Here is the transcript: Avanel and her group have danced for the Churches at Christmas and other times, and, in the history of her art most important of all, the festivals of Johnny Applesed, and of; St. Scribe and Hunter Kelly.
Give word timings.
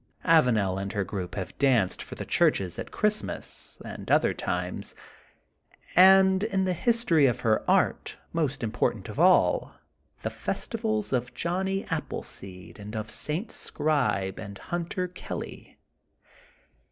Avanel 0.25 0.81
and 0.81 0.93
her 0.93 1.03
group 1.03 1.35
have 1.35 1.55
danced 1.59 2.01
for 2.01 2.15
the 2.15 2.25
Churches 2.25 2.79
at 2.79 2.89
Christmas 2.89 3.79
and 3.85 4.09
other 4.09 4.33
times, 4.33 4.95
and, 5.95 6.43
in 6.43 6.63
the 6.65 6.73
history 6.73 7.27
of 7.27 7.41
her 7.41 7.63
art 7.69 8.17
most 8.33 8.63
important 8.63 9.09
of 9.09 9.19
all, 9.19 9.75
the 10.23 10.31
festivals 10.31 11.13
of 11.13 11.35
Johnny 11.35 11.83
Applesed, 11.91 12.79
and 12.79 12.95
of; 12.95 13.11
St. 13.11 13.51
Scribe 13.51 14.39
and 14.39 14.57
Hunter 14.73 15.07
Kelly. 15.07 15.77